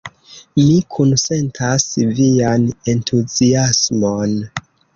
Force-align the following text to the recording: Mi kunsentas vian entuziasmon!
Mi 0.59 0.71
kunsentas 0.95 1.85
vian 2.21 2.67
entuziasmon! 2.97 4.37